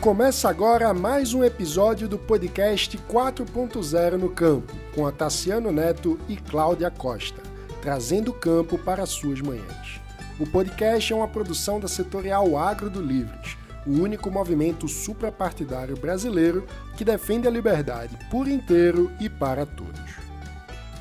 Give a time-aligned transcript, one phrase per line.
[0.00, 6.38] Começa agora mais um episódio do podcast 4.0 no Campo, com a Tassiano Neto e
[6.38, 7.42] Cláudia Costa,
[7.82, 10.00] trazendo o campo para suas manhãs.
[10.38, 16.66] O podcast é uma produção da setorial Agro do Livres, o único movimento suprapartidário brasileiro
[16.96, 20.00] que defende a liberdade por inteiro e para todos.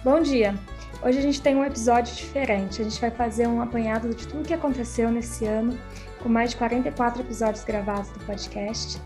[0.03, 0.53] Bom dia!
[1.01, 2.81] Hoje a gente tem um episódio diferente.
[2.81, 5.79] A gente vai fazer um apanhado de tudo que aconteceu nesse ano,
[6.21, 9.01] com mais de 44 episódios gravados do podcast.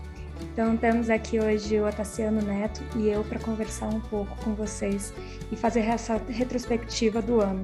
[0.52, 5.14] Então temos aqui hoje o Otaciano Neto e eu para conversar um pouco com vocês
[5.50, 7.62] e fazer essa retrospectiva do ano.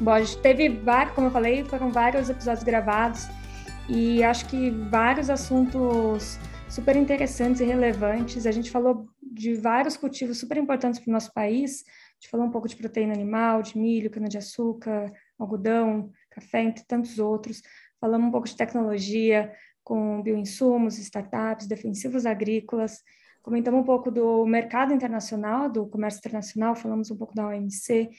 [0.00, 3.26] Bom, a gente teve vários, como eu falei, foram vários episódios gravados
[3.88, 8.46] e acho que vários assuntos super interessantes e relevantes.
[8.46, 12.46] A gente falou de vários cultivos super importantes para o nosso país, a gente falou
[12.46, 17.62] um pouco de proteína animal, de milho, cana-de-açúcar, algodão, café, entre tantos outros.
[18.00, 19.52] Falamos um pouco de tecnologia
[19.82, 23.02] com bioinsumos, startups, defensivos agrícolas.
[23.42, 28.10] Comentamos um pouco do mercado internacional, do comércio internacional, falamos um pouco da OMC,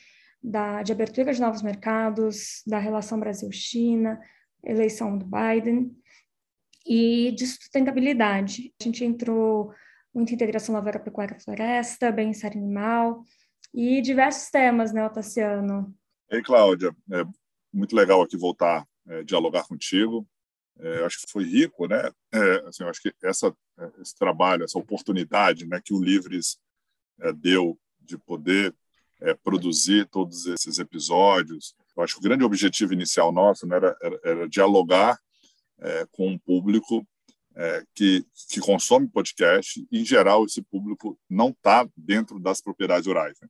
[0.42, 4.20] da, de abertura de novos mercados, da relação Brasil-China,
[4.64, 5.96] eleição do Biden
[6.86, 8.74] e de sustentabilidade.
[8.82, 9.74] A gente entrou
[10.14, 13.24] muito em integração lavoura-pecuária-floresta, bem-estar animal,
[13.74, 15.94] e diversos temas, né, Otaciano?
[16.32, 17.24] Ei, Cláudia, é
[17.72, 20.28] muito legal aqui voltar é, dialogar contigo.
[20.80, 22.10] É, acho que foi rico, né?
[22.32, 26.58] É, assim, acho que essa, é, esse trabalho, essa oportunidade, né, que o Livres
[27.20, 28.74] é, deu de poder
[29.44, 31.76] produzir todos esses episódios.
[31.96, 35.20] Eu acho que o grande objetivo inicial nosso né, era, era, era dialogar
[36.14, 37.06] com um público
[37.60, 43.06] é, que, que consome podcast, e, em geral, esse público não está dentro das propriedades
[43.06, 43.38] rurais.
[43.42, 43.50] Né?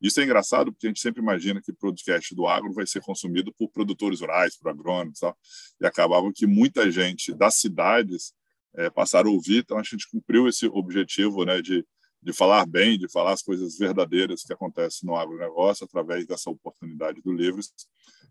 [0.00, 3.00] Isso é engraçado porque a gente sempre imagina que o podcast do agro vai ser
[3.00, 5.36] consumido por produtores rurais, por agrônomos, tal,
[5.80, 8.32] e acabava que muita gente das cidades
[8.76, 11.84] é, passaram a ouvir, então a gente cumpriu esse objetivo né, de,
[12.22, 17.20] de falar bem, de falar as coisas verdadeiras que acontecem no agronegócio através dessa oportunidade
[17.22, 17.72] do Livres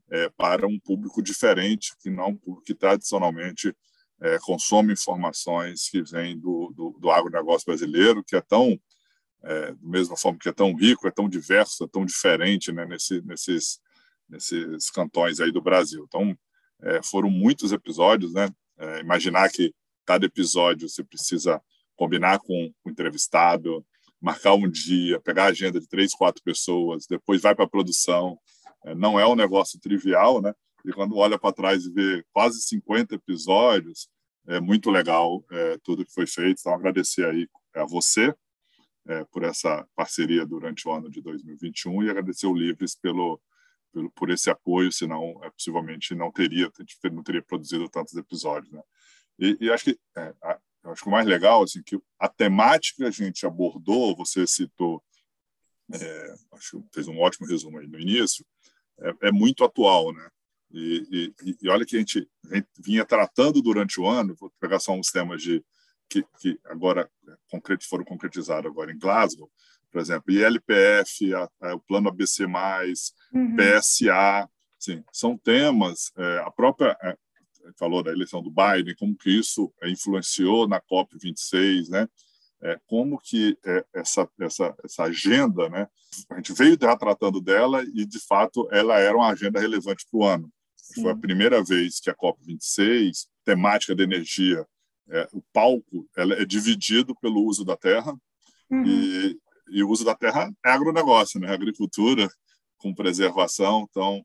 [0.09, 3.75] é, para um público diferente, que não um público que tradicionalmente
[4.21, 8.79] é, consome informações que vêm do, do, do agronegócio brasileiro, que é tão,
[9.43, 12.85] é, da mesma forma que é tão rico, é tão diverso, é tão diferente né,
[12.85, 13.79] nesse, nesses,
[14.29, 16.03] nesses cantões aí do Brasil.
[16.07, 16.37] Então,
[16.81, 18.49] é, foram muitos episódios, né?
[18.77, 19.73] É, imaginar que
[20.05, 21.61] cada episódio você precisa
[21.95, 23.83] combinar com o entrevistado,
[24.21, 28.37] marcar um dia, pegar a agenda de três, quatro pessoas, depois vai para a produção.
[28.85, 30.53] É, não é um negócio trivial, né?
[30.85, 34.07] E quando olha para trás e vê quase 50 episódios,
[34.47, 36.59] é muito legal é, tudo que foi feito.
[36.59, 38.33] Então, agradecer aí a você
[39.07, 43.39] é, por essa parceria durante o ano de 2021 e agradecer o Livres pelo,
[43.93, 46.71] pelo por esse apoio, senão é, possivelmente não teria,
[47.11, 48.71] não teria produzido tantos episódios.
[48.71, 48.81] Né?
[49.39, 52.97] E, e acho que é, a, acho que o mais legal assim que a temática
[52.97, 55.01] que a gente abordou, você citou,
[55.93, 58.45] é, acho que fez um ótimo resumo aí no início,
[58.99, 60.29] é, é muito atual, né?
[60.69, 62.29] E, e, e, olha que a gente,
[62.77, 65.63] vinha tratando durante o ano, vou pegar só uns temas de,
[66.09, 67.09] que, que agora
[67.49, 69.49] concret, foram concretizados agora em Glasgow,
[69.91, 73.55] por exemplo, ILPF, a, a, o Plano ABC+, uhum.
[73.55, 77.17] PSA, assim, são temas, é, a própria é,
[77.77, 82.07] falou da eleição do Biden, como que isso é, influenciou na COP26, né?
[82.61, 85.87] É, como que é, essa, essa, essa agenda, né?
[86.29, 90.19] A gente veio já tratando dela e, de fato, ela era uma agenda relevante para
[90.19, 90.51] o ano.
[90.75, 91.03] Sim.
[91.03, 94.65] Foi a primeira vez que a COP26, temática da energia,
[95.09, 98.13] é, o palco é dividido pelo uso da terra
[98.69, 98.85] uhum.
[98.85, 101.51] e, e, o uso da terra é agronegócio, né?
[101.51, 102.27] Agricultura
[102.77, 103.87] com preservação.
[103.89, 104.23] Então,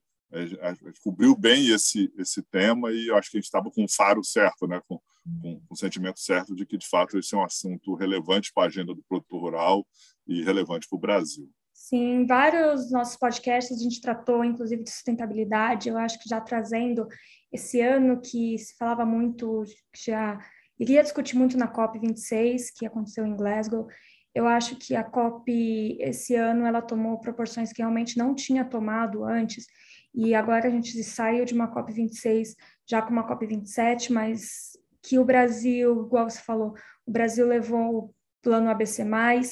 [0.63, 3.85] a gente cobriu bem esse esse tema e eu acho que a gente estava com
[3.85, 4.81] o faro certo, né?
[4.89, 4.99] Com,
[5.43, 8.65] com, com, o sentimento certo de que de fato esse é um assunto relevante para
[8.65, 9.87] a agenda do produtor rural
[10.27, 11.51] e relevante para o Brasil.
[11.73, 15.89] Sim, vários nossos podcasts a gente tratou, inclusive, de sustentabilidade.
[15.89, 17.07] Eu acho que já trazendo
[17.53, 19.65] esse ano que se falava muito,
[19.95, 20.39] já
[20.79, 23.87] iria discutir muito na COP 26, que aconteceu em Glasgow.
[24.35, 29.25] Eu acho que a COP esse ano ela tomou proporções que realmente não tinha tomado
[29.25, 29.67] antes.
[30.15, 32.55] E agora a gente saiu de uma COP 26
[32.89, 34.73] já com uma COP 27, mas
[35.03, 36.75] que o Brasil, igual você falou,
[37.07, 39.05] o Brasil levou plano ABC+,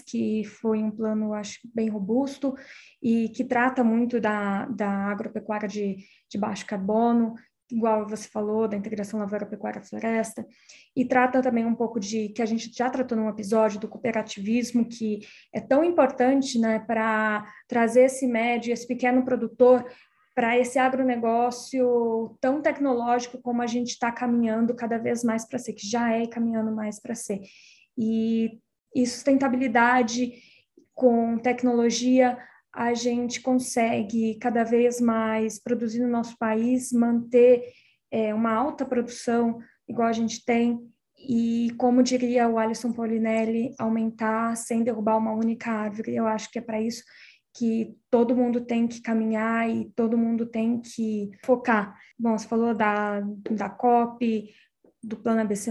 [0.05, 2.55] que foi um plano, acho, bem robusto
[3.01, 5.97] e que trata muito da, da agropecuária de,
[6.29, 7.35] de baixo carbono,
[7.73, 10.47] igual você falou, da integração lavoura-pecuária-floresta,
[10.97, 14.85] e trata também um pouco de, que a gente já tratou num episódio, do cooperativismo,
[14.85, 15.21] que
[15.53, 19.85] é tão importante né, para trazer esse médio, esse pequeno produtor
[20.35, 25.73] para esse agronegócio tão tecnológico como a gente está caminhando cada vez mais para ser,
[25.75, 27.41] que já é caminhando mais para ser.
[27.99, 28.59] E,
[28.95, 30.33] e sustentabilidade
[30.95, 32.39] com tecnologia,
[32.73, 37.65] a gente consegue cada vez mais produzir no nosso país, manter
[38.11, 39.59] é, uma alta produção,
[39.89, 40.79] igual a gente tem,
[41.19, 46.15] e, como diria o Alisson Paulinelli, aumentar sem derrubar uma única árvore.
[46.15, 47.03] Eu acho que é para isso
[47.55, 51.99] que todo mundo tem que caminhar e todo mundo tem que focar.
[52.19, 53.21] Bom, você falou da,
[53.51, 54.51] da COP,
[55.03, 55.71] do Plano ABC+,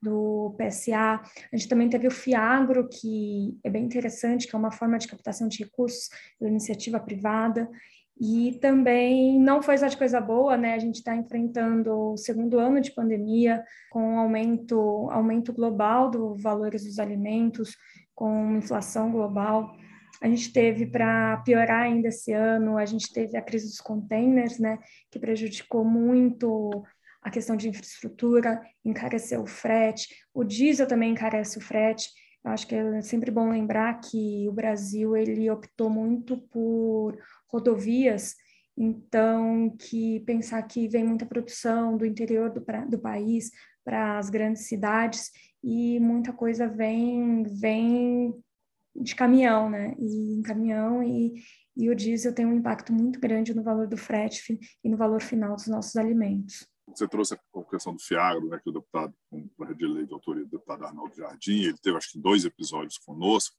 [0.00, 1.20] do PSA.
[1.52, 5.08] A gente também teve o FIAGRO, que é bem interessante, que é uma forma de
[5.08, 6.08] captação de recursos
[6.40, 7.68] da iniciativa privada.
[8.20, 10.74] E também não foi só de coisa boa, né?
[10.74, 16.84] A gente está enfrentando o segundo ano de pandemia, com aumento, aumento global dos valores
[16.84, 17.76] dos alimentos,
[18.14, 19.72] com inflação global.
[20.20, 24.58] A gente teve, para piorar ainda esse ano, a gente teve a crise dos containers,
[24.58, 24.78] né?
[25.12, 26.82] Que prejudicou muito
[27.22, 32.08] a questão de infraestrutura, encareceu o frete, o diesel também encarece o frete.
[32.44, 37.18] Eu acho que é sempre bom lembrar que o Brasil ele optou muito por
[37.48, 38.34] rodovias,
[38.76, 43.50] então que pensar que vem muita produção do interior do, do país
[43.84, 45.30] para as grandes cidades
[45.62, 48.34] e muita coisa vem vem
[48.94, 49.94] de caminhão, né?
[49.98, 51.42] E em caminhão e,
[51.76, 55.22] e o diesel tem um impacto muito grande no valor do frete e no valor
[55.22, 56.66] final dos nossos alimentos.
[56.94, 60.12] Você trouxe a questão do FIAGRO, né, que o deputado, com a de lei de
[60.12, 63.56] autoria do deputado Arnaldo Jardim, ele teve acho que dois episódios conosco.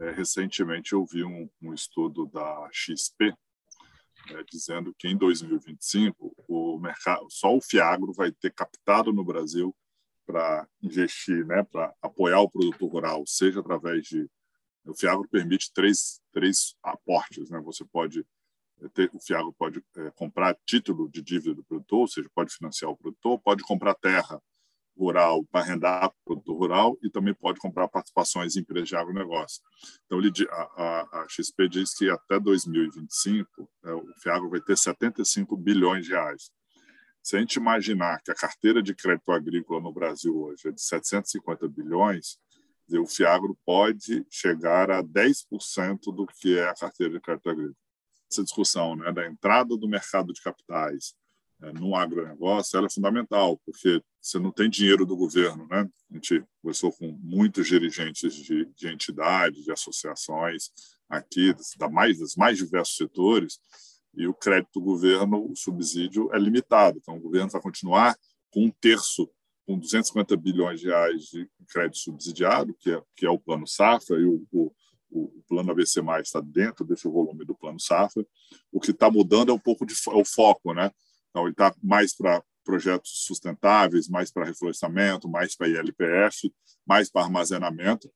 [0.00, 3.34] É, recentemente eu vi um, um estudo da XP
[4.30, 9.74] é, dizendo que em 2025 o mercado, só o Fiagro vai ter captado no Brasil
[10.24, 14.28] para investir, né, para apoiar o produtor rural, seja através de
[14.84, 17.60] o Fiagro permite três três aportes, né?
[17.60, 18.26] Você pode
[18.88, 22.90] ter, o Fiagro pode é, comprar título de dívida do produtor, ou seja, pode financiar
[22.90, 24.40] o produtor, pode comprar terra
[24.96, 28.96] rural para arrendar para o produtor rural e também pode comprar participações em empresas de
[28.96, 29.62] agronegócio.
[30.04, 35.56] Então, ele, a, a, XP diz que até 2025 é, o FIAGRO vai ter 75
[35.56, 36.50] bilhões de reais.
[37.22, 40.82] Se a gente imaginar que a carteira de crédito agrícola no Brasil hoje é de
[40.82, 42.38] 750 bilhões,
[42.90, 47.81] o FIAGRO pode chegar a 10% do que é a carteira de crédito agrícola.
[48.32, 51.14] Essa discussão né, da entrada do mercado de capitais,
[51.62, 55.66] é, no agronegócio, ela é fundamental, porque você não tem dinheiro do governo.
[55.68, 55.88] Né?
[56.10, 60.70] A gente conversou com muitos dirigentes de, de entidades, de associações
[61.08, 63.60] aqui, da mais, dos mais diversos setores,
[64.14, 66.98] e o crédito do governo, o subsídio é limitado.
[66.98, 68.16] Então, o governo vai continuar
[68.50, 69.30] com um terço,
[69.66, 74.18] com 250 bilhões de reais de crédito subsidiado, que é, que é o plano Safra,
[74.18, 74.72] e o, o,
[75.12, 78.26] o plano ABC+, está dentro desse volume do plano Safra.
[78.70, 80.90] O que está mudando é um pouco de, é o foco, né?
[81.30, 86.52] Então, ele está mais para projetos sustentáveis, mais para reflorestamento, mais para ILPF,
[86.86, 88.10] mais para armazenamento,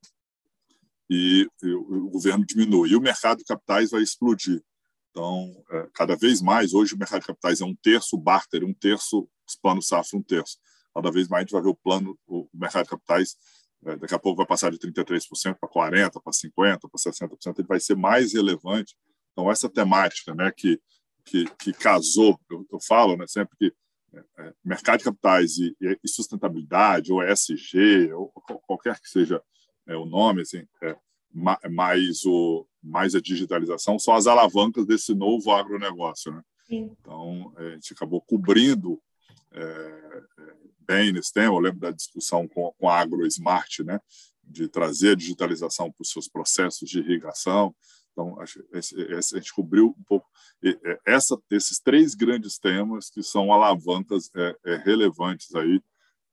[1.10, 2.90] e, e, o governo diminui.
[2.90, 4.62] E o mercado de capitais vai explodir.
[5.10, 8.74] Então, é, cada vez mais, hoje o mercado de capitais é um terço barter, um
[8.74, 10.58] terço os planos safra, um terço.
[10.94, 13.36] Cada vez mais a gente vai ver o plano, o mercado de capitais,
[13.82, 17.80] daqui a pouco vai passar de 33% para 40%, para 50%, para 60%, ele vai
[17.80, 18.96] ser mais relevante.
[19.32, 20.80] Então, essa temática, né, que
[21.26, 23.74] que, que casou, eu, eu, falo né, sempre que
[24.14, 28.28] é, é mercado de capitais e, e, sustentabilidade, ou ESG, ou
[28.66, 29.42] qualquer que seja
[29.86, 30.96] é, o nome, assim, é,
[31.68, 36.32] mais, o, mais a digitalização, são as alavancas desse novo agronegócio.
[36.32, 36.42] Né?
[36.70, 39.02] Então, é, a gente acabou cobrindo
[39.52, 40.54] é, é,
[40.86, 41.54] bem nesse tema.
[41.54, 44.00] Eu lembro da discussão com, com a AgroSmart, né?
[44.48, 47.74] de trazer a digitalização para os seus processos de irrigação,
[48.16, 50.26] então, a gente cobriu um pouco
[51.04, 55.82] essa, esses três grandes temas que são alavancas é, é, relevantes aí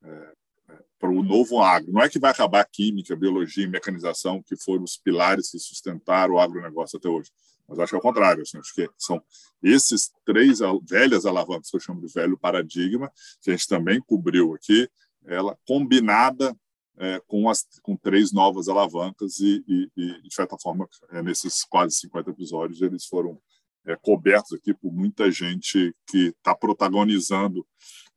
[0.02, 0.34] é,
[0.70, 1.92] é, para o novo agro.
[1.92, 5.52] Não é que vai acabar a química, a biologia e mecanização, que foram os pilares
[5.52, 7.30] que sustentaram o agronegócio até hoje.
[7.74, 8.44] Mas acho que é o contrário.
[8.44, 9.22] Assim, acho que são
[9.62, 13.12] esses três velhas alavancas, que eu chamo de velho paradigma,
[13.42, 14.90] que a gente também cobriu aqui,
[15.26, 16.56] ela combinada
[16.98, 21.64] é, com, as, com três novas alavancas e, e, e de certa forma, é, nesses
[21.64, 23.40] quase 50 episódios, eles foram
[23.86, 27.66] é, cobertos aqui por muita gente que está protagonizando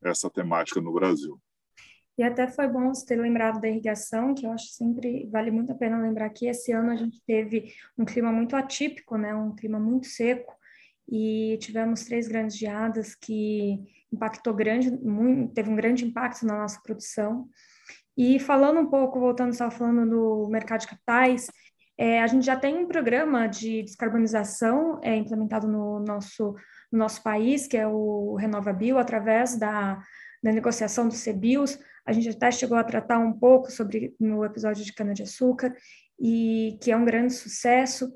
[0.03, 1.41] essa temática no Brasil.
[2.19, 5.73] E até foi bom você ter lembrado da irrigação, que eu acho sempre vale muito
[5.73, 9.55] a pena lembrar que esse ano a gente teve um clima muito atípico, né, um
[9.55, 10.55] clima muito seco,
[11.09, 13.79] e tivemos três grandes geadas que
[14.13, 17.49] impactou grande, muito, teve um grande impacto na nossa produção.
[18.17, 21.49] E falando um pouco, voltando, estava falando do mercado de capitais,
[21.99, 26.55] é, a gente já tem um programa de descarbonização é, implementado no nosso
[26.91, 30.03] no nosso país, que é o RenovaBio, através da,
[30.43, 31.79] da negociação dos CBIOS.
[32.07, 35.75] A gente até chegou a tratar um pouco sobre no episódio de cana-de-açúcar,
[36.19, 38.13] e que é um grande sucesso.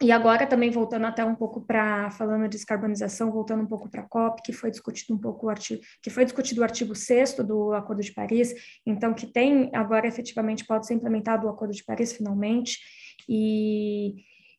[0.00, 4.02] E agora também voltando até um pouco para falando de descarbonização, voltando um pouco para
[4.02, 7.34] a COP, que foi discutido um pouco o artigo, que foi discutido o artigo 6
[7.34, 8.52] do Acordo de Paris,
[8.84, 12.80] então que tem agora efetivamente pode ser implementado o Acordo de Paris finalmente
[13.28, 14.16] e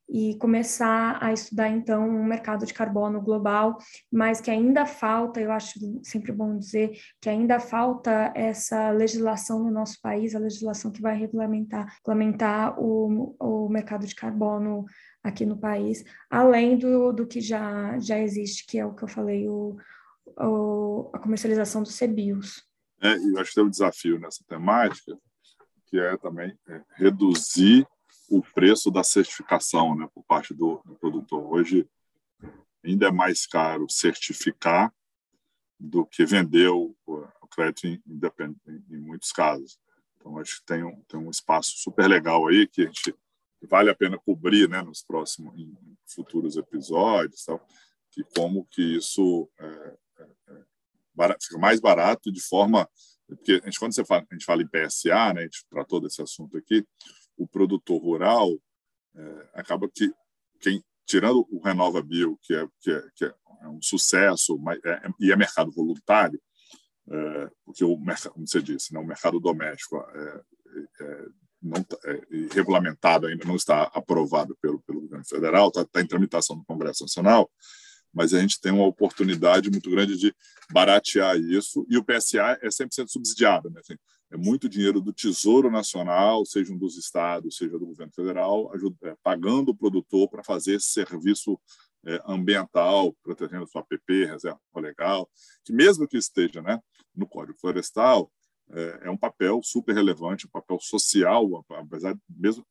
[0.09, 3.77] e começar a estudar então um mercado de carbono global,
[4.11, 6.91] mas que ainda falta, eu acho sempre bom dizer
[7.21, 13.35] que ainda falta essa legislação no nosso país, a legislação que vai regulamentar, regulamentar o,
[13.39, 14.85] o mercado de carbono
[15.23, 19.07] aqui no país, além do, do que já, já existe, que é o que eu
[19.07, 19.77] falei, o,
[20.37, 22.63] o a comercialização dos CBIOS.
[23.01, 25.17] É, eu acho que tem um desafio nessa temática,
[25.87, 27.87] que é também é, reduzir
[28.37, 31.53] o preço da certificação né, por parte do, do, produtor.
[31.53, 31.87] Hoje,
[32.83, 34.91] ainda é mais caro certificar
[35.79, 39.77] do que vender o, o crédito independente em, em muitos casos.
[40.17, 43.15] Então, acho que tem um, tem um espaço super legal aí que a gente
[43.69, 47.65] vale a pena cobrir né, nos próximos, em futuros episódios, tal,
[48.11, 50.63] que como que isso é, é, é
[51.13, 52.89] barato, fica mais barato de forma
[53.27, 55.99] porque a gente, quando você fala, a gente fala em PSA, né, a gente tratou
[55.99, 56.85] desse assunto aqui,
[57.37, 58.51] o produtor rural
[59.15, 60.11] é, acaba que
[60.59, 64.91] quem tirando o Renova Bio que é que é, que é um sucesso mas é,
[64.91, 66.41] é, e é mercado voluntário
[67.09, 70.41] é, porque o mercado como você disse né, o mercado doméstico é,
[71.01, 71.25] é,
[71.61, 71.97] não tá,
[72.51, 77.03] regulamentado ainda não está aprovado pelo pelo governo federal está tá em tramitação no Congresso
[77.03, 77.49] Nacional
[78.13, 80.33] mas a gente tem uma oportunidade muito grande de
[80.71, 83.79] baratear isso e o PSA é 100% subsidiado né?
[83.79, 83.95] Assim,
[84.31, 88.95] é muito dinheiro do Tesouro Nacional, seja um dos estados, seja do governo federal, ajuda,
[89.03, 91.59] é, pagando o produtor para fazer esse serviço
[92.05, 95.29] é, ambiental, protegendo sua APP, reserva legal,
[95.63, 96.79] que mesmo que esteja né,
[97.15, 98.31] no Código Florestal,
[98.71, 102.65] é, é um papel super relevante, um papel social, apesar de mesmo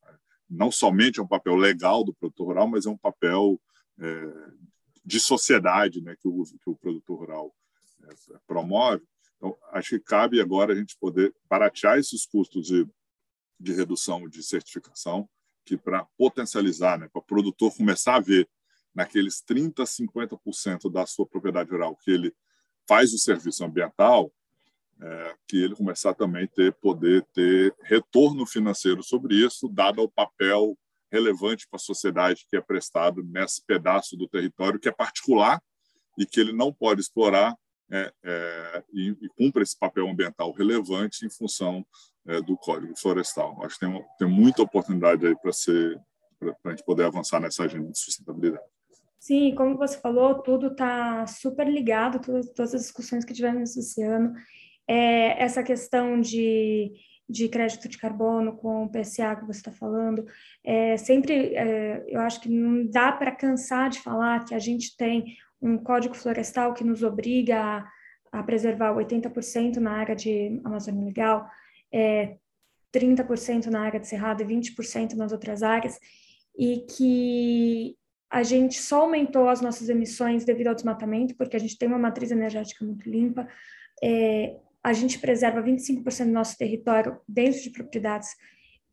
[0.50, 3.58] não somente é um papel legal do produtor rural, mas é um papel
[4.00, 4.32] é,
[5.04, 7.54] de sociedade né, que, o, que o produtor rural
[8.04, 9.02] é, promove.
[9.36, 12.86] Então, acho que cabe agora a gente poder baratear esses custos de,
[13.58, 15.28] de redução de certificação,
[15.64, 18.48] que para potencializar, né, para o produtor começar a ver
[18.94, 22.34] naqueles 30, 50% da sua propriedade rural que ele
[22.86, 24.32] faz o serviço ambiental,
[25.00, 30.78] é, que ele começar também ter poder ter retorno financeiro sobre isso, dado o papel
[31.12, 35.62] relevante para a sociedade que é prestado nesse pedaço do território que é particular
[36.18, 37.54] e que ele não pode explorar
[37.90, 41.86] é, é, e, e cumpra esse papel ambiental relevante em função
[42.26, 43.62] é, do Código Florestal.
[43.62, 46.00] Acho que tem, tem muita oportunidade aí para ser
[46.38, 48.64] para a gente poder avançar nessa agenda de sustentabilidade.
[49.20, 54.02] Sim, como você falou, tudo está super ligado, todas, todas, as discussões que tivemos esse
[54.02, 54.32] ano.
[54.88, 56.92] É, essa questão de,
[57.32, 60.24] de crédito de carbono com o PSA que você está falando,
[60.62, 64.96] é, sempre é, eu acho que não dá para cansar de falar que a gente
[64.96, 67.58] tem um código florestal que nos obriga
[68.32, 71.48] a, a preservar 80% na área de Amazônia Legal,
[71.92, 72.36] é,
[72.92, 75.98] 30% na área de Cerrado e 20% nas outras áreas,
[76.56, 77.96] e que
[78.30, 81.98] a gente só aumentou as nossas emissões devido ao desmatamento, porque a gente tem uma
[81.98, 83.46] matriz energética muito limpa,
[84.02, 88.30] é, a gente preserva 25% do nosso território dentro de propriedades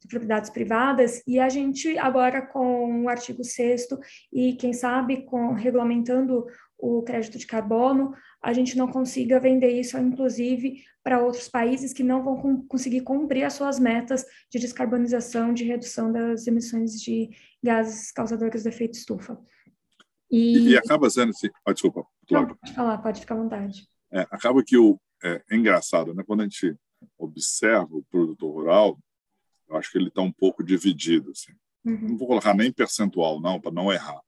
[0.02, 3.88] de propriedades privadas, e a gente agora com o artigo 6
[4.32, 6.46] e quem sabe com regulamentando
[6.78, 12.04] o crédito de carbono, a gente não consiga vender isso, inclusive, para outros países que
[12.04, 17.30] não vão conseguir cumprir as suas metas de descarbonização, de redução das emissões de
[17.62, 19.38] gases causadores de efeito estufa.
[20.32, 23.86] E, e acaba sendo assim, oh, desculpa, pode falar, pode ficar à vontade.
[24.12, 26.24] É, acaba que o, é, é engraçado, né?
[26.26, 26.76] quando a gente
[27.18, 29.00] observa o produtor rural,
[29.68, 31.32] eu acho que ele está um pouco dividido.
[31.32, 31.54] Assim.
[31.86, 32.10] Uhum.
[32.10, 34.22] Não vou colocar nem percentual, não, para não errar.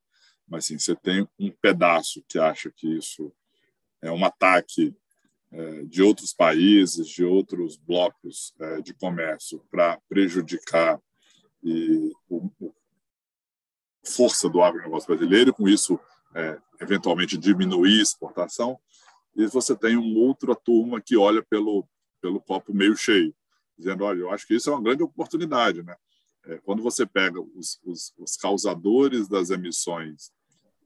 [0.48, 3.34] Mas assim, você tem um pedaço que acha que isso
[4.02, 4.94] é um ataque
[5.52, 11.00] é, de outros países, de outros blocos é, de comércio para prejudicar
[11.64, 12.74] e, o, o,
[14.04, 16.00] força do agronegócio brasileiro e, com isso,
[16.34, 18.80] é, eventualmente diminuir a exportação.
[19.36, 21.88] E você tem uma outra turma que olha pelo,
[22.22, 23.34] pelo copo meio cheio
[23.82, 25.96] dizendo, olha, eu acho que isso é uma grande oportunidade, né?
[26.46, 30.32] É, quando você pega os, os, os causadores das emissões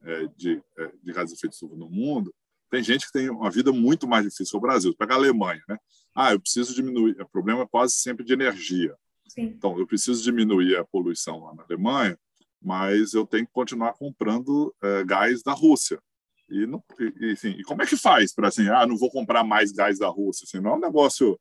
[0.02, 2.34] é, de, é, de gases de efeito estufa no mundo,
[2.70, 4.94] tem gente que tem uma vida muito mais difícil que o Brasil.
[4.96, 5.78] Pega a Alemanha, né?
[6.14, 7.20] Ah, eu preciso diminuir.
[7.20, 8.94] O problema é quase sempre de energia.
[9.28, 9.42] Sim.
[9.42, 12.18] Então, eu preciso diminuir a poluição lá na Alemanha,
[12.60, 16.00] mas eu tenho que continuar comprando é, gás da Rússia.
[16.48, 16.82] E, não,
[17.20, 19.98] e, assim, e como é que faz para assim, ah, não vou comprar mais gás
[19.98, 20.44] da Rússia?
[20.44, 21.38] Assim, não é um negócio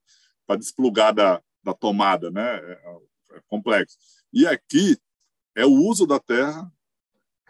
[0.48, 2.56] para desplugar da, da tomada, né?
[2.56, 3.00] É,
[3.32, 3.98] é, complexo.
[4.34, 4.98] E aqui
[5.56, 6.72] é o uso da terra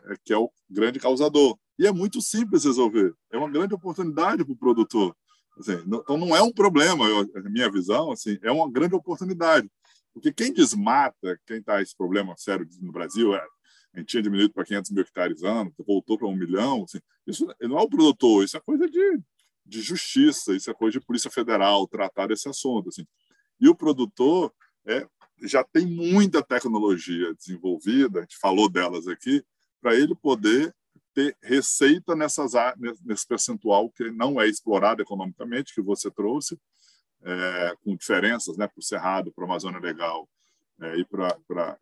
[0.06, 1.58] é, que é o grande causador.
[1.78, 3.14] E é muito simples resolver.
[3.32, 5.16] É uma grande oportunidade para o produtor.
[5.58, 8.96] Assim, não, então não é um problema, eu, a minha visão, assim, é uma grande
[8.96, 9.70] oportunidade.
[10.14, 13.46] Porque quem desmata, quem está esse problema sério no Brasil, é,
[13.94, 16.84] a gente tinha diminuído para 500 mil hectares ano, voltou para um milhão.
[16.84, 19.20] Assim, isso não é o produtor, isso é coisa de,
[19.66, 22.90] de justiça, isso é coisa de Polícia Federal tratar desse assunto.
[22.90, 23.06] Assim.
[23.60, 24.54] E o produtor
[24.86, 25.08] é,
[25.44, 29.44] já tem muita tecnologia desenvolvida, a gente falou delas aqui,
[29.82, 30.74] para ele poder
[31.14, 32.52] ter receita nessas
[33.06, 36.60] nesse percentual que não é explorado economicamente que você trouxe
[37.24, 40.28] é, com diferenças né para o cerrado para a Amazônia Legal
[40.82, 41.78] é, e para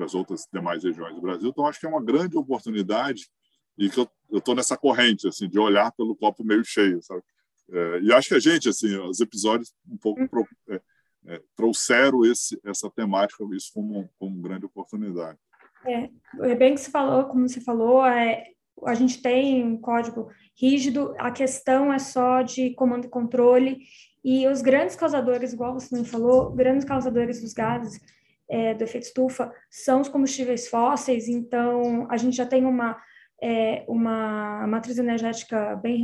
[0.00, 3.28] as outras demais regiões do Brasil então acho que é uma grande oportunidade
[3.76, 7.22] e que eu estou nessa corrente assim de olhar pelo copo meio cheio sabe?
[7.70, 10.80] É, e acho que a gente assim os episódios um pouco pro, é,
[11.26, 15.38] é, trouxeram esse essa temática isso como como grande oportunidade.
[15.86, 16.08] É,
[16.50, 18.46] é bem que você falou, como você falou, é,
[18.84, 23.78] a gente tem um código rígido, a questão é só de comando e controle,
[24.24, 28.00] e os grandes causadores, igual você me falou, grandes causadores dos gases
[28.48, 32.96] é, do efeito estufa são os combustíveis fósseis, então a gente já tem uma,
[33.44, 36.02] é, uma matriz energética bem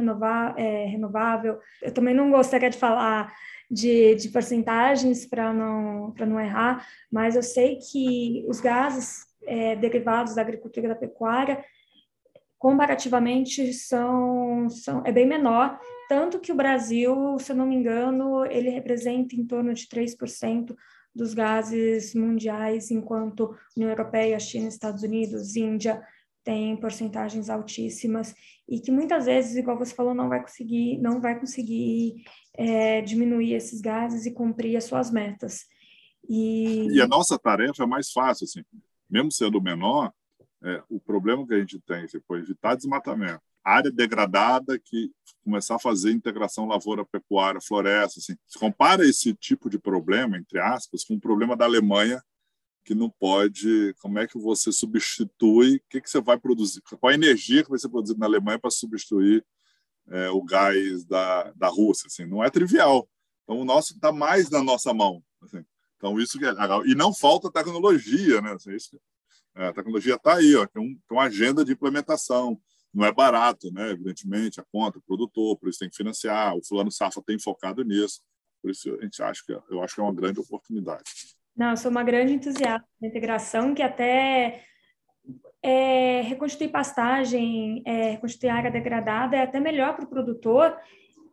[0.58, 1.58] é, renovável.
[1.80, 3.32] Eu também não gostaria de falar
[3.70, 4.28] de, de
[5.24, 10.88] para não, não errar, mas eu sei que os gases é, derivados da agricultura e
[10.90, 11.64] da pecuária
[12.58, 15.80] comparativamente são, são é bem menor,
[16.10, 20.76] tanto que o Brasil, se eu não me engano, ele representa em torno de 3%
[21.14, 26.02] dos gases mundiais, enquanto União Europeia, China, Estados Unidos, Índia
[26.44, 28.34] têm porcentagens altíssimas
[28.68, 32.22] e que muitas vezes, igual você falou, não vai conseguir, não vai conseguir
[32.54, 35.64] é, diminuir esses gases e cumprir as suas metas.
[36.28, 36.88] E...
[36.92, 38.62] e a nossa tarefa é mais fácil, assim,
[39.10, 40.12] mesmo sendo menor,
[40.62, 45.10] é, o problema que a gente tem foi evitar desmatamento, área degradada que
[45.42, 48.36] começar a fazer integração lavoura, pecuária, floresta, assim.
[48.46, 52.22] Se compara esse tipo de problema, entre aspas, com o problema da Alemanha,
[52.90, 57.12] que não pode, como é que você substitui, o que, que você vai produzir, qual
[57.12, 59.46] a energia que vai ser produzida na Alemanha para substituir
[60.08, 63.08] é, o gás da, da Rússia, assim, não é trivial.
[63.44, 65.22] Então, o nosso está mais na nossa mão.
[65.40, 65.64] Assim.
[65.96, 66.52] Então, isso que é.
[66.84, 68.54] E não falta tecnologia, né?
[68.54, 69.00] Assim, isso,
[69.54, 72.60] é, a tecnologia está aí, ó, tem, um, tem uma agenda de implementação.
[72.92, 73.92] Não é barato, né?
[73.92, 76.56] evidentemente, a conta, o produtor, por isso tem que financiar.
[76.56, 78.20] O Fulano Safa tem focado nisso.
[78.60, 81.04] Por isso, a gente acha que, eu acho que é uma grande oportunidade.
[81.60, 84.62] Não, eu sou uma grande entusiasta da integração, que até
[85.62, 90.74] é, reconstituir pastagem, é, reconstituir área degradada é até melhor para o produtor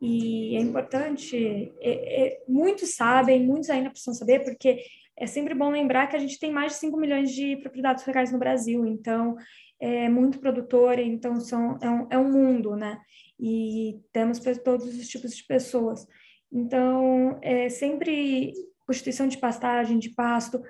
[0.02, 4.82] e é importante, é, é, muitos sabem, muitos ainda precisam saber, porque
[5.16, 8.30] é sempre bom lembrar que a gente tem mais de 5 milhões de propriedades rurais
[8.30, 9.38] no Brasil, então
[9.80, 13.00] é muito produtor, então são, é, um, é um mundo, né?
[13.40, 16.06] E temos todos os tipos de pessoas.
[16.52, 18.54] Então, é sempre
[18.88, 20.62] constituição de pastagem, de pasto,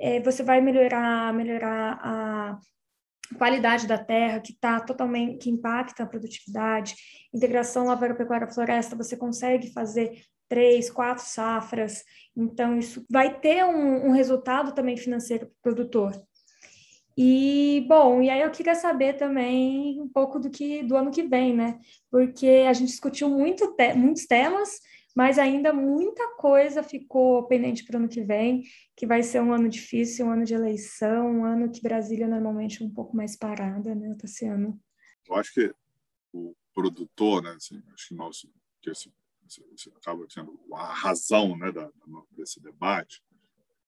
[0.00, 2.58] é, você vai melhorar, melhorar a
[3.38, 6.94] qualidade da terra, que está totalmente, que impacta a produtividade,
[7.34, 12.04] integração lavoura, pecuária, floresta, você consegue fazer três, quatro safras,
[12.36, 16.26] então isso vai ter um, um resultado também financeiro para o produtor.
[17.18, 21.22] E bom, e aí eu queria saber também um pouco do que do ano que
[21.22, 21.78] vem, né?
[22.10, 24.68] Porque a gente discutiu muito te, muitos temas,
[25.16, 29.50] mas ainda muita coisa ficou pendente para o ano que vem, que vai ser um
[29.50, 33.34] ano difícil, um ano de eleição, um ano que Brasília normalmente é um pouco mais
[33.34, 34.78] parada, né, Tassiano?
[35.26, 35.74] Eu acho que
[36.34, 38.46] o produtor, né, assim, acho que nós,
[38.82, 39.10] que esse,
[39.72, 41.90] esse, acaba sendo a razão, né, da,
[42.32, 43.22] desse debate,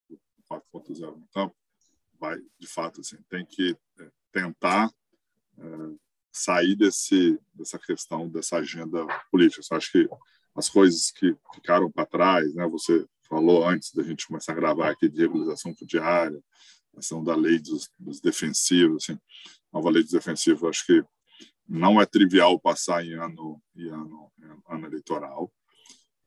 [0.09, 0.19] o
[0.51, 1.55] 4.0 no campo,
[2.19, 4.91] vai, de fato, assim, tem que é, tentar
[5.59, 5.63] é,
[6.33, 9.61] sair desse, dessa questão, dessa agenda política.
[9.71, 10.09] Eu acho que
[10.59, 12.67] as coisas que ficaram para trás, né?
[12.67, 16.43] Você falou antes da gente começar a gravar aqui de regularização fundiária,
[16.93, 19.21] questão da lei dos, dos defensivos, assim,
[19.73, 21.05] nova lei dos defensivos, acho que
[21.69, 24.33] não é trivial passar em ano, em ano,
[24.69, 25.53] ano eleitoral,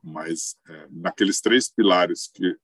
[0.02, 2.56] mas é, naqueles três pilares que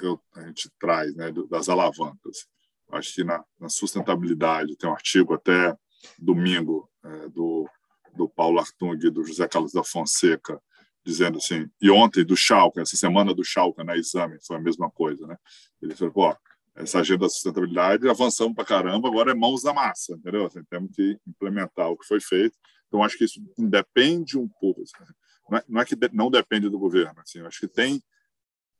[0.00, 2.46] eu, a gente traz, né, das alavancas,
[2.92, 5.76] acho que na, na sustentabilidade tem um artigo até
[6.16, 7.68] domingo é, do,
[8.14, 10.62] do Paulo Artung e do José Carlos da Fonseca
[11.08, 14.90] dizendo assim, e ontem do Schalke, essa semana do Schalke na exame, foi a mesma
[14.90, 15.38] coisa, né?
[15.80, 16.36] Ele falou, pô,
[16.74, 20.44] essa agenda da sustentabilidade, avançamos para caramba, agora é mãos na massa, entendeu?
[20.44, 22.54] Assim, temos que implementar o que foi feito.
[22.86, 24.82] Então, acho que isso independe um pouco.
[24.82, 25.12] Assim,
[25.48, 27.18] não é, não é que não depende do governo.
[27.20, 28.02] Assim, acho que tem,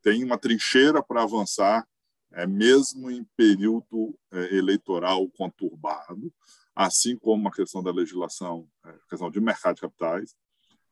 [0.02, 1.88] tem uma trincheira para avançar,
[2.32, 6.30] é, mesmo em período é, eleitoral conturbado,
[6.76, 10.36] assim como a questão da legislação, é, questão de mercado de capitais.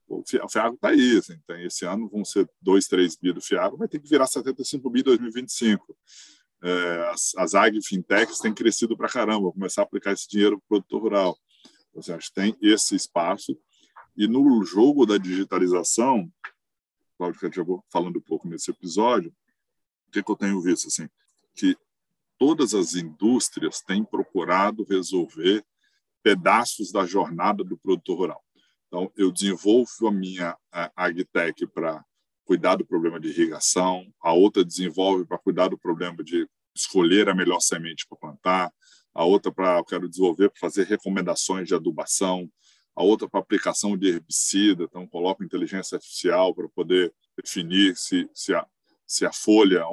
[0.09, 1.19] O FIAGO está aí.
[1.19, 4.88] Assim, esse ano vão ser 2, 3 bi do FIAGO, vai ter que virar 75
[4.90, 5.97] bi em 2025.
[6.62, 10.64] É, as, as ag fintechs têm crescido para caramba, começar a aplicar esse dinheiro para
[10.64, 11.38] o produtor rural.
[11.90, 13.59] Então, assim, a gente tem esse espaço
[14.16, 16.33] e no jogo da digitalização,
[17.19, 19.35] Cláudio que jogou falando um pouco nesse episódio,
[20.09, 21.09] o que, que eu tenho visto assim,
[21.55, 21.77] que
[22.38, 25.64] todas as indústrias têm procurado resolver
[26.23, 28.46] pedaços da jornada do produtor rural.
[28.97, 30.57] Então, eu desenvolvo a minha
[30.97, 32.03] agtech para
[32.47, 37.35] cuidar do problema de irrigação, a outra desenvolve para cuidar do problema de escolher a
[37.35, 38.73] melhor semente para plantar,
[39.13, 42.51] a outra para eu quero desenvolver para fazer recomendações de adubação,
[42.95, 48.55] a outra para aplicação de herbicida, então coloco inteligência artificial para poder definir se, se,
[48.55, 48.67] a,
[49.07, 49.85] se a folha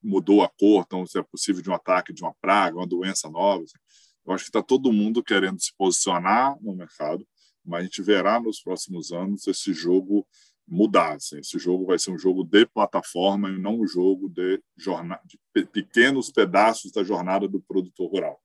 [0.00, 3.28] mudou a cor, então se é possível de um ataque de uma praga, uma doença
[3.28, 3.64] nova.
[3.64, 3.78] Assim.
[4.24, 7.26] Eu acho que está todo mundo querendo se posicionar no mercado,
[7.64, 10.26] mas a gente verá nos próximos anos esse jogo
[10.66, 11.16] mudar.
[11.16, 11.38] Assim.
[11.38, 15.38] Esse jogo vai ser um jogo de plataforma e não um jogo de, jornada, de
[15.66, 18.40] pequenos pedaços da jornada do produtor rural.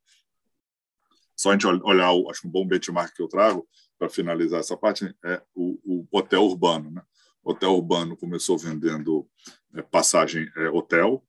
[1.36, 5.16] Só a gente olhar, acho um bom benchmark que eu trago, para finalizar essa parte,
[5.24, 6.90] é o, o, hotel urbano.
[6.92, 7.02] Né?
[7.44, 9.28] O hotel urbano começou vendendo
[9.74, 11.24] é, passagem é, hotel,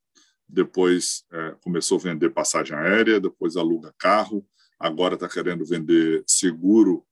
[0.48, 4.46] depois é, começou a vender passagem aérea, depois aluga carro,
[4.78, 7.06] agora está querendo vender seguro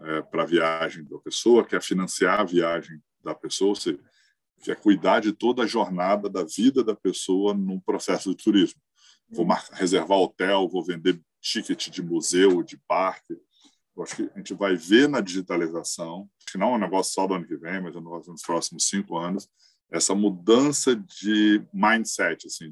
[0.00, 4.00] é, para a viagem da pessoa, quer financiar a viagem da pessoa, ou seja,
[4.62, 8.80] quer cuidar de toda a jornada da vida da pessoa num processo de turismo.
[9.30, 13.36] Vou marcar, reservar hotel, vou vender ticket de museu, de parque,
[13.96, 17.26] eu acho que a gente vai ver na digitalização, que não é um negócio só
[17.26, 19.48] do ano que vem, mas é um negócio nos próximos cinco anos,
[19.90, 22.70] essa mudança de mindset, assim,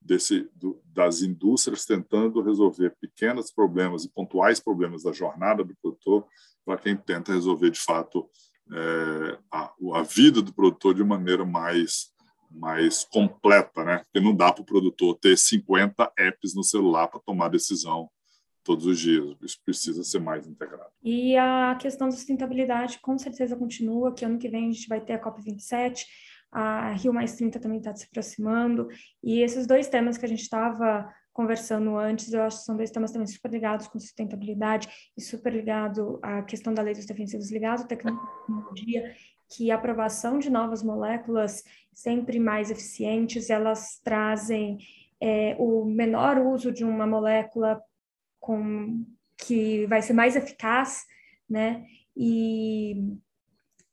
[0.00, 6.26] desse, do, das indústrias tentando resolver pequenos problemas e pontuais problemas da jornada do produtor
[6.64, 8.28] para quem tenta resolver, de fato,
[8.70, 12.12] é, a, a vida do produtor de maneira mais
[12.50, 13.98] mais completa, né?
[13.98, 18.08] Porque não dá para o produtor ter 50 apps no celular para tomar decisão
[18.64, 19.36] todos os dias.
[19.42, 20.90] Isso precisa ser mais integrado.
[21.02, 25.00] E a questão da sustentabilidade com certeza continua, que ano que vem a gente vai
[25.00, 26.04] ter a COP27,
[26.50, 28.88] a Rio Mais 30 também está se aproximando,
[29.22, 32.90] e esses dois temas que a gente estava conversando antes, eu acho que são dois
[32.90, 37.52] temas também super ligados com sustentabilidade e super ligado à questão da lei dos defensivos
[37.52, 39.14] ligado à tecnologia,
[39.48, 44.78] que a aprovação de novas moléculas sempre mais eficientes, elas trazem
[45.20, 47.80] é, o menor uso de uma molécula
[48.40, 49.04] com,
[49.36, 51.04] que vai ser mais eficaz,
[51.48, 51.84] né?
[52.16, 53.16] E,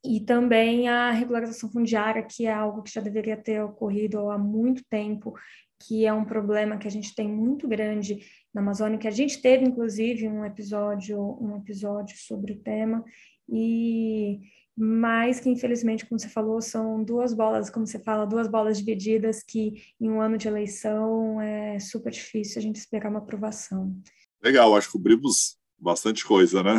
[0.06, 4.84] e também a regularização fundiária, que é algo que já deveria ter ocorrido há muito
[4.89, 5.34] tempo,
[5.80, 8.20] que é um problema que a gente tem muito grande
[8.54, 13.04] na Amazônia, que a gente teve inclusive um episódio, um episódio sobre o tema,
[13.50, 14.39] e
[14.78, 19.41] mas que infelizmente, como você falou, são duas bolas, como você fala, duas bolas divididas
[19.41, 23.96] que em um ano de eleição é super difícil a gente esperar uma aprovação.
[24.44, 26.74] Legal, acho que cobrimos bastante coisa, né?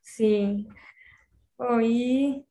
[0.00, 0.66] Sim.
[1.58, 2.44] Bom, e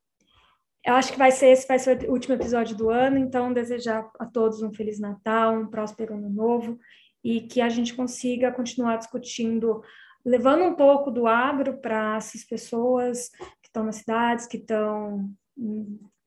[0.86, 4.12] eu acho que vai ser esse vai ser o último episódio do ano, então desejar
[4.20, 6.78] a todos um feliz Natal, um próspero ano novo
[7.24, 9.82] e que a gente consiga continuar discutindo,
[10.26, 13.30] levando um pouco do agro para essas pessoas
[13.62, 15.32] que estão nas cidades, que estão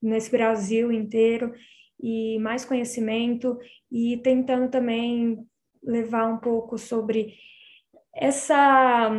[0.01, 1.53] nesse Brasil inteiro
[2.03, 3.59] e mais conhecimento
[3.93, 5.47] e tentando também
[5.83, 7.35] levar um pouco sobre
[8.15, 9.11] essa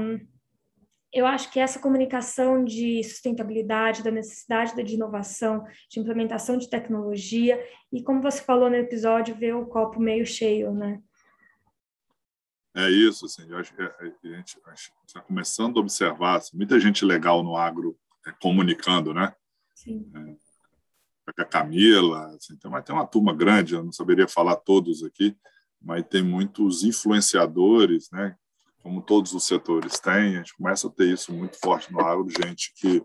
[1.14, 7.62] eu acho que essa comunicação de sustentabilidade, da necessidade de inovação, de implementação de tecnologia,
[7.92, 11.02] e como você falou no episódio, ver o copo meio cheio, né?
[12.74, 14.58] É isso, assim, eu acho que a gente
[15.06, 19.36] está começando a observar assim, muita gente legal no agro é, comunicando, né?
[19.76, 20.10] Sim.
[20.16, 20.36] É,
[21.42, 25.36] a Camila, assim, tem, tem uma turma grande, eu não saberia falar todos aqui,
[25.82, 28.38] mas tem muitos influenciadores, né,
[28.82, 32.28] como todos os setores têm, a gente começa a ter isso muito forte no agro,
[32.30, 33.04] gente que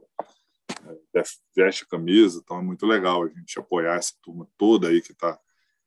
[1.15, 1.23] é,
[1.55, 5.13] veste a camisa, então é muito legal a gente apoiar essa turma toda aí que
[5.13, 5.39] está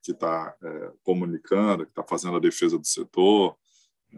[0.02, 3.56] que tá, é, comunicando, que está fazendo a defesa do setor.
[4.14, 4.18] É,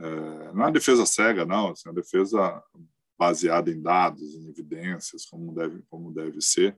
[0.54, 2.64] não é uma defesa cega, não, assim, é uma defesa
[3.18, 6.78] baseada em dados, em evidências, como deve, como deve ser.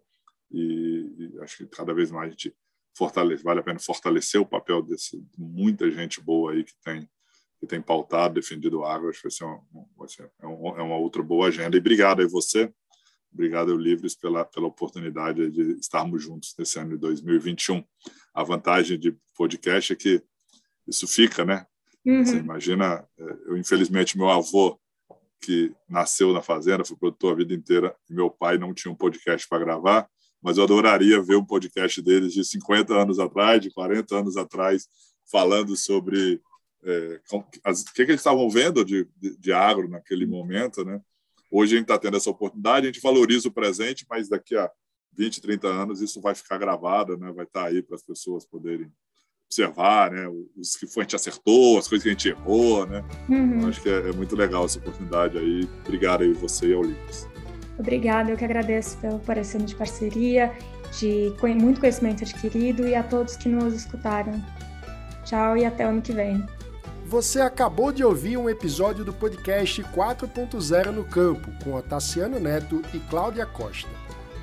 [0.52, 2.56] E, e acho que cada vez mais a gente
[2.96, 7.10] fortalece, vale a pena fortalecer o papel desse, de muita gente boa aí que tem
[7.64, 9.10] que tem pautado, defendido o agro.
[9.10, 9.62] Acho que vai ser, uma,
[9.98, 11.78] vai ser é, um, é uma outra boa agenda.
[11.78, 12.70] E obrigado aí você,
[13.32, 17.82] obrigado ao Livres pela, pela oportunidade de estarmos juntos nesse ano de 2021.
[18.34, 20.22] A vantagem de podcast é que
[20.86, 21.66] isso fica, né?
[22.06, 22.26] Uhum.
[22.26, 24.78] Você imagina, é, eu infelizmente meu avô
[25.40, 29.48] que nasceu na fazenda, foi produtor a vida inteira, meu pai não tinha um podcast
[29.48, 30.08] para gravar,
[30.42, 34.86] mas eu adoraria ver um podcast deles de 50 anos atrás, de 40 anos atrás,
[35.30, 36.42] falando sobre
[36.86, 37.20] é,
[37.64, 40.84] as, o que, que eles estavam vendo de, de, de, agro naquele momento.
[40.84, 41.00] Né?
[41.52, 44.70] Hoje a gente está tendo essa oportunidade, a gente valoriza o presente, mas daqui a
[45.16, 47.32] 20, 30 anos isso vai ficar gravado, né?
[47.32, 48.92] vai estar tá aí para as pessoas poderem
[49.54, 50.28] observar, né?
[50.58, 53.04] Os que a gente acertou, as coisas que a gente errou, né?
[53.30, 53.68] Uhum.
[53.68, 55.70] acho que é, é, muito legal essa oportunidade aí.
[55.86, 57.28] Obrigado aí você e ao Lucas.
[57.78, 60.52] Obrigada, eu que agradeço pelo parecendo de parceria,
[61.00, 64.34] de muito conhecimento adquirido e a todos que nos escutaram.
[65.24, 66.44] Tchau e até o ano que vem.
[67.14, 72.98] Você acabou de ouvir um episódio do podcast 4.0 no Campo, com Tassiano Neto e
[72.98, 73.88] Cláudia Costa.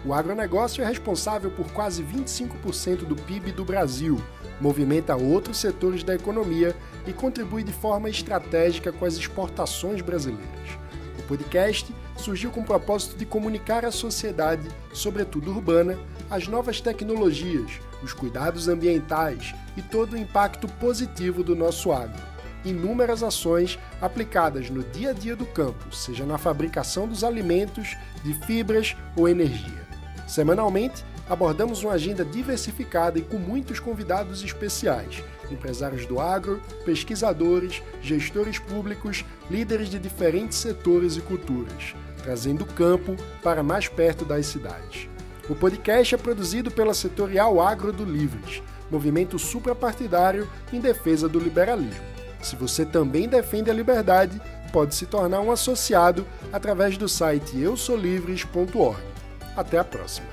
[0.04, 4.22] O agronegócio é responsável por quase 25% do PIB do Brasil
[4.61, 6.76] movimenta outros setores da economia
[7.09, 10.78] e contribui de forma estratégica com as exportações brasileiras.
[11.18, 15.98] O podcast surgiu com o propósito de comunicar à sociedade, sobretudo urbana,
[16.30, 22.30] as novas tecnologias, os cuidados ambientais e todo o impacto positivo do nosso agro.
[22.64, 28.35] Inúmeras ações aplicadas no dia a dia do campo, seja na fabricação dos alimentos, de
[28.44, 29.88] fibras ou energia.
[30.29, 38.59] Semanalmente, abordamos uma agenda diversificada e com muitos convidados especiais, empresários do agro, pesquisadores, gestores
[38.59, 45.09] públicos, líderes de diferentes setores e culturas, trazendo o campo para mais perto das cidades.
[45.49, 52.19] O podcast é produzido pela Setorial Agro do Livres, movimento suprapartidário em defesa do liberalismo.
[52.42, 54.40] Se você também defende a liberdade,
[54.72, 59.00] pode se tornar um associado através do site eusolivres.org.
[59.57, 60.31] Até a próxima!